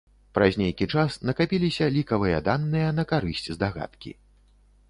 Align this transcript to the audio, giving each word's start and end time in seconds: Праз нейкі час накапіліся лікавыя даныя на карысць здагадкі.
Праз 0.35 0.55
нейкі 0.61 0.87
час 0.95 1.17
накапіліся 1.29 1.89
лікавыя 1.97 2.39
даныя 2.49 2.89
на 3.01 3.09
карысць 3.13 3.47
здагадкі. 3.59 4.11